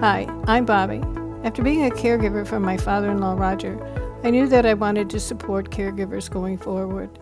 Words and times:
Hi, 0.00 0.28
I'm 0.46 0.64
Bobbi. 0.64 1.02
After 1.44 1.60
being 1.60 1.84
a 1.84 1.90
caregiver 1.90 2.46
for 2.46 2.60
my 2.60 2.76
father 2.76 3.10
in 3.10 3.18
law, 3.18 3.34
Roger, 3.34 3.76
I 4.22 4.30
knew 4.30 4.46
that 4.46 4.64
I 4.64 4.74
wanted 4.74 5.10
to 5.10 5.18
support 5.18 5.70
caregivers 5.70 6.30
going 6.30 6.56
forward. 6.56 7.18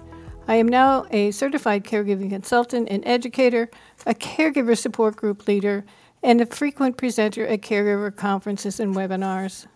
I 0.46 0.56
am 0.56 0.68
now 0.68 1.06
a 1.10 1.30
certified 1.30 1.84
caregiving 1.84 2.28
consultant 2.28 2.88
and 2.90 3.02
educator, 3.06 3.70
a 4.04 4.12
caregiver 4.12 4.76
support 4.76 5.16
group 5.16 5.48
leader, 5.48 5.86
and 6.22 6.42
a 6.42 6.44
frequent 6.44 6.98
presenter 6.98 7.46
at 7.46 7.62
caregiver 7.62 8.14
conferences 8.14 8.78
and 8.78 8.94
webinars. 8.94 9.66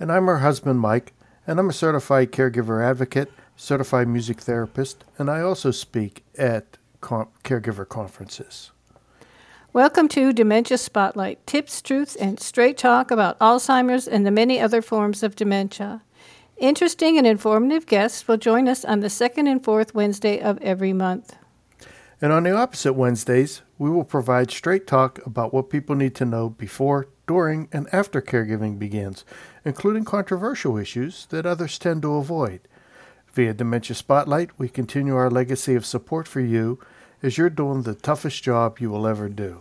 And 0.00 0.10
I'm 0.10 0.26
her 0.26 0.40
husband, 0.40 0.80
Mike, 0.80 1.12
and 1.46 1.60
I'm 1.60 1.70
a 1.70 1.72
certified 1.72 2.32
caregiver 2.32 2.84
advocate, 2.84 3.30
certified 3.54 4.08
music 4.08 4.40
therapist, 4.40 5.04
and 5.16 5.30
I 5.30 5.42
also 5.42 5.70
speak 5.70 6.24
at 6.36 6.76
caregiver 7.00 7.88
conferences. 7.88 8.72
Welcome 9.74 10.08
to 10.08 10.34
Dementia 10.34 10.76
Spotlight 10.76 11.46
tips, 11.46 11.80
truths, 11.80 12.14
and 12.14 12.38
straight 12.38 12.76
talk 12.76 13.10
about 13.10 13.38
Alzheimer's 13.38 14.06
and 14.06 14.26
the 14.26 14.30
many 14.30 14.60
other 14.60 14.82
forms 14.82 15.22
of 15.22 15.34
dementia. 15.34 16.02
Interesting 16.58 17.16
and 17.16 17.26
informative 17.26 17.86
guests 17.86 18.28
will 18.28 18.36
join 18.36 18.68
us 18.68 18.84
on 18.84 19.00
the 19.00 19.08
second 19.08 19.46
and 19.46 19.64
fourth 19.64 19.94
Wednesday 19.94 20.38
of 20.42 20.58
every 20.60 20.92
month. 20.92 21.36
And 22.20 22.34
on 22.34 22.42
the 22.42 22.54
opposite 22.54 22.92
Wednesdays, 22.92 23.62
we 23.78 23.88
will 23.88 24.04
provide 24.04 24.50
straight 24.50 24.86
talk 24.86 25.24
about 25.24 25.54
what 25.54 25.70
people 25.70 25.96
need 25.96 26.14
to 26.16 26.26
know 26.26 26.50
before, 26.50 27.08
during, 27.26 27.70
and 27.72 27.88
after 27.94 28.20
caregiving 28.20 28.78
begins, 28.78 29.24
including 29.64 30.04
controversial 30.04 30.76
issues 30.76 31.24
that 31.30 31.46
others 31.46 31.78
tend 31.78 32.02
to 32.02 32.16
avoid. 32.16 32.60
Via 33.32 33.54
Dementia 33.54 33.96
Spotlight, 33.96 34.50
we 34.58 34.68
continue 34.68 35.16
our 35.16 35.30
legacy 35.30 35.74
of 35.74 35.86
support 35.86 36.28
for 36.28 36.40
you 36.40 36.78
as 37.22 37.38
you're 37.38 37.50
doing 37.50 37.82
the 37.82 37.94
toughest 37.94 38.42
job 38.42 38.78
you 38.78 38.90
will 38.90 39.06
ever 39.06 39.28
do. 39.28 39.60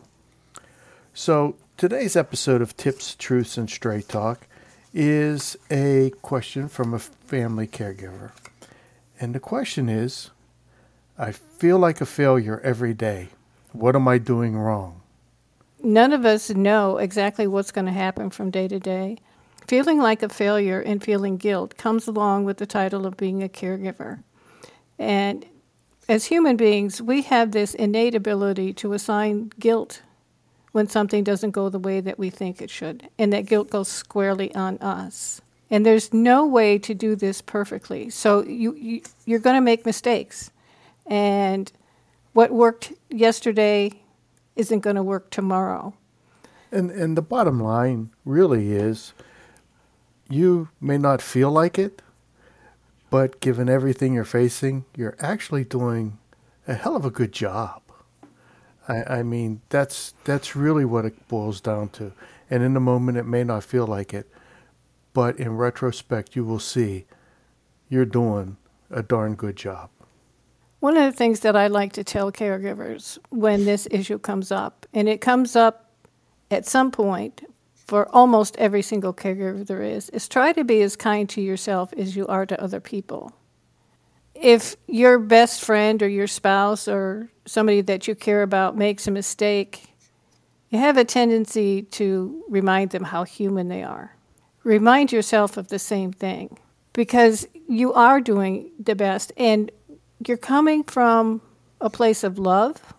So, 1.14 1.56
today's 1.78 2.16
episode 2.16 2.62
of 2.62 2.76
Tips, 2.76 3.16
Truths, 3.16 3.58
and 3.58 3.70
Straight 3.70 4.08
Talk 4.08 4.48
is 4.94 5.58
a 5.70 6.12
question 6.22 6.68
from 6.68 6.94
a 6.94 7.00
family 7.00 7.68
caregiver. 7.68 8.32
And 9.20 9.36
the 9.36 9.40
question 9.40 9.88
is 9.90 10.32
I 11.18 11.32
feel 11.32 11.78
like 11.78 12.02
a 12.02 12.06
failure 12.06 12.60
every 12.64 12.94
day. 12.94 13.30
What 13.74 13.96
am 13.96 14.08
I 14.08 14.18
doing 14.18 14.58
wrong? 14.58 15.02
None 15.84 16.14
of 16.14 16.26
us 16.26 16.50
know 16.50 16.98
exactly 16.98 17.48
what's 17.48 17.72
going 17.72 17.86
to 17.86 17.92
happen 17.92 18.30
from 18.30 18.52
day 18.52 18.68
to 18.68 18.80
day. 18.80 19.18
Feeling 19.68 20.00
like 20.00 20.24
a 20.24 20.30
failure 20.30 20.82
and 20.82 21.04
feeling 21.04 21.38
guilt 21.38 21.78
comes 21.78 22.08
along 22.08 22.46
with 22.46 22.58
the 22.58 22.66
title 22.66 23.06
of 23.06 23.18
being 23.18 23.44
a 23.44 23.48
caregiver. 23.48 24.24
And 25.00 25.46
as 26.08 26.26
human 26.26 26.58
beings, 26.58 27.02
we 27.02 27.22
have 27.24 27.52
this 27.52 27.74
innate 27.74 28.16
ability 28.16 28.74
to 28.74 28.94
assign 28.94 29.52
guilt 29.60 30.02
when 30.72 30.88
something 30.88 31.24
doesn't 31.24 31.52
go 31.52 31.70
the 31.70 31.80
way 31.80 32.00
that 32.00 32.18
we 32.18 32.30
think 32.30 32.62
it 32.62 32.70
should, 32.70 33.10
and 33.20 33.32
that 33.34 33.46
guilt 33.46 33.70
goes 33.70 33.88
squarely 33.88 34.54
on 34.56 34.78
us. 34.78 35.42
And 35.70 35.86
there's 35.86 36.14
no 36.14 36.46
way 36.46 36.78
to 36.80 36.94
do 36.94 37.16
this 37.16 37.42
perfectly. 37.42 38.10
So 38.10 38.44
you, 38.44 38.76
you 38.76 39.02
you're 39.26 39.40
going 39.40 39.56
to 39.56 39.62
make 39.62 39.86
mistakes. 39.86 40.52
And 41.06 41.72
what 42.34 42.52
worked 42.52 42.94
yesterday 43.10 44.02
isn't 44.56 44.80
going 44.80 44.98
to 44.98 45.04
work 45.04 45.30
tomorrow. 45.30 45.94
And 46.72 46.92
and 46.92 47.18
the 47.18 47.22
bottom 47.22 47.62
line 47.62 48.12
really 48.26 48.74
is 48.74 49.14
you 50.30 50.70
may 50.80 50.98
not 50.98 51.22
feel 51.22 51.52
like 51.52 51.78
it, 51.78 52.02
but 53.12 53.42
given 53.42 53.70
everything 53.70 54.14
you're 54.14 54.24
facing, 54.24 54.86
you're 54.96 55.18
actually 55.20 55.66
doing 55.66 56.18
a 56.68 56.74
hell 56.74 56.96
of 56.96 57.06
a 57.06 57.12
good 57.12 57.34
job. 57.34 57.82
I, 58.88 59.04
I 59.20 59.24
mean, 59.24 59.62
that's 59.70 60.16
that's 60.24 60.56
really 60.56 60.86
what 60.86 61.06
it 61.06 61.28
boils 61.28 61.62
down 61.62 61.90
to. 61.90 62.14
And 62.50 62.64
in 62.64 62.74
the 62.74 62.80
moment, 62.80 63.18
it 63.18 63.26
may 63.26 63.44
not 63.44 63.64
feel 63.64 63.86
like 63.86 64.14
it, 64.14 64.28
but 65.14 65.38
in 65.38 65.58
retrospect, 65.58 66.36
you 66.36 66.44
will 66.46 66.60
see 66.60 67.06
you're 67.90 68.06
doing 68.06 68.58
a 68.90 69.04
darn 69.04 69.36
good 69.36 69.58
job. 69.58 69.90
One 70.80 70.98
of 70.98 71.04
the 71.04 71.16
things 71.16 71.42
that 71.42 71.56
I 71.56 71.68
like 71.68 71.94
to 71.94 72.04
tell 72.04 72.32
caregivers 72.32 73.20
when 73.30 73.66
this 73.66 73.88
issue 73.92 74.20
comes 74.20 74.52
up, 74.52 74.86
and 74.94 75.08
it 75.10 75.20
comes 75.22 75.56
up 75.56 75.92
at 76.50 76.66
some 76.66 76.92
point 76.92 77.44
for 77.88 78.08
almost 78.16 78.56
every 78.58 78.82
single 78.82 79.14
caregiver 79.14 79.66
there 79.66 79.82
is, 79.82 80.10
is 80.10 80.28
try 80.28 80.54
to 80.54 80.64
be 80.64 80.82
as 80.82 80.96
kind 80.96 81.30
to 81.30 81.42
yourself 81.42 81.94
as 81.98 82.16
you 82.16 82.26
are 82.28 82.46
to 82.46 82.62
other 82.62 82.80
people 82.80 83.34
if 84.42 84.76
your 84.88 85.20
best 85.20 85.64
friend 85.64 86.02
or 86.02 86.10
your 86.10 86.28
spouse 86.28 86.88
or 86.88 87.30
somebody 87.46 87.82
that 87.82 88.08
you 88.08 88.16
care 88.16 88.42
about 88.42 88.76
makes 88.76 89.08
a 89.08 89.12
mistake, 89.12 89.94
you 90.70 90.80
have 90.80 90.98
a 90.98 91.06
tendency 91.06 91.84
to 91.84 92.44
remind 92.50 92.90
them 92.90 93.04
how 93.04 93.24
human 93.24 93.68
they 93.68 93.84
are. 93.84 94.16
Remind 94.64 95.12
yourself 95.12 95.58
of 95.58 95.68
the 95.68 95.80
same 95.80 96.12
thing 96.12 96.58
because 96.94 97.48
you 97.68 97.94
are 97.94 98.20
doing 98.20 98.72
the 98.80 98.96
best 98.96 99.32
and 99.38 99.72
you're 100.28 100.38
coming 100.38 100.84
from 100.84 101.42
a 101.80 101.90
place 101.90 102.24
of 102.24 102.40
love 102.40 102.94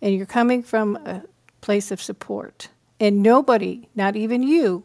and 0.00 0.14
you're 0.14 0.26
coming 0.26 0.62
from 0.62 0.96
a 0.96 1.22
place 1.60 1.90
of 1.90 2.00
support. 2.00 2.68
And 3.04 3.22
nobody, 3.22 3.90
not 3.94 4.16
even 4.16 4.42
you, 4.42 4.84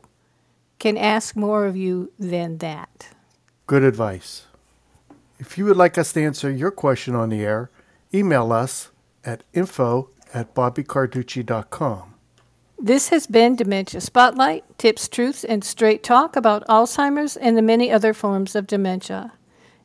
can 0.77 0.97
ask 0.97 1.37
more 1.37 1.65
of 1.65 1.77
you 1.77 2.11
than 2.19 2.57
that. 2.57 3.07
Good 3.65 3.81
advice. 3.81 4.45
If 5.39 5.57
you 5.57 5.63
would 5.63 5.77
like 5.77 5.97
us 5.97 6.11
to 6.11 6.21
answer 6.21 6.51
your 6.51 6.69
question 6.69 7.15
on 7.15 7.29
the 7.29 7.39
air, 7.45 7.69
email 8.13 8.51
us 8.51 8.91
at 9.23 9.43
info 9.53 10.09
at 10.33 10.53
bobbicarducci.com. 10.53 12.15
This 12.77 13.07
has 13.07 13.25
been 13.25 13.55
Dementia 13.55 14.01
Spotlight 14.01 14.65
tips, 14.77 15.07
truths, 15.07 15.45
and 15.45 15.63
straight 15.63 16.03
talk 16.03 16.35
about 16.35 16.67
Alzheimer's 16.67 17.37
and 17.37 17.55
the 17.55 17.61
many 17.61 17.89
other 17.89 18.13
forms 18.13 18.53
of 18.53 18.67
dementia. 18.67 19.31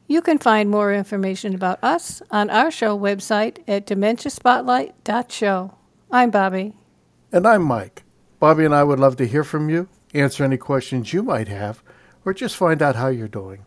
You 0.09 0.21
can 0.21 0.39
find 0.39 0.69
more 0.69 0.93
information 0.93 1.55
about 1.55 1.79
us 1.85 2.21
on 2.33 2.51
our 2.51 2.73
show 2.73 2.99
website 2.99 3.59
at 3.69 3.87
dementiaspotlight.show. 3.87 5.75
I'm 6.11 6.33
Bobbi. 6.33 6.73
And 7.31 7.47
I'm 7.47 7.63
Mike. 7.63 8.04
Bobbi 8.45 8.67
and 8.67 8.75
I 8.75 8.85
would 8.85 9.01
love 9.01 9.17
to 9.17 9.27
hear 9.27 9.43
from 9.43 9.71
you, 9.71 9.89
answer 10.13 10.45
any 10.45 10.59
questions 10.59 11.15
you 11.15 11.23
might 11.23 11.49
have, 11.49 11.83
or 12.27 12.35
just 12.35 12.57
find 12.57 12.83
out 12.83 12.95
how 12.95 13.09
you're 13.09 13.27
doing. 13.27 13.65